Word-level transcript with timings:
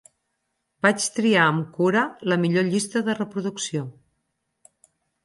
Vaig 0.85 1.03
triar 1.17 1.43
amb 1.49 1.67
cura 1.75 2.05
la 2.33 2.37
millor 2.45 2.65
llista 2.71 3.05
de 3.11 3.15
reproducció. 3.21 3.85